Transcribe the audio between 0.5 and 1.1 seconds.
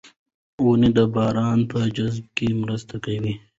ونې د